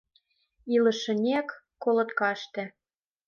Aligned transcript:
Илышынек— 0.73 1.47
колоткаште... 1.83 2.63